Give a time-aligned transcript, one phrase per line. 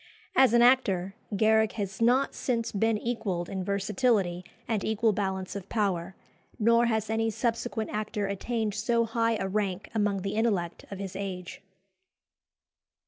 [0.35, 5.69] As an actor, Garrick has not since been equalled in versatility and equal balance of
[5.69, 6.15] power;
[6.57, 11.15] nor has any subsequent actor attained so high a rank among the intellect of his
[11.15, 11.61] age.